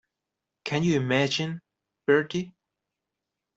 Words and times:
Can 0.63 0.81
you 0.83 0.95
imagine, 0.95 1.61
Bertie? 2.07 2.55